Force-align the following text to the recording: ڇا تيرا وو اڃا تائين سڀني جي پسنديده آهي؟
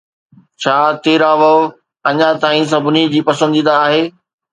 ڇا 0.61 0.77
تيرا 1.03 1.31
وو 1.41 1.55
اڃا 2.09 2.29
تائين 2.41 2.65
سڀني 2.71 3.03
جي 3.13 3.19
پسنديده 3.29 3.73
آهي؟ 3.85 4.01